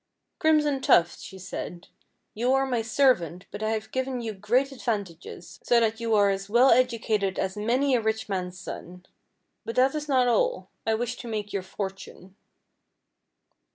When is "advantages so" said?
4.71-5.79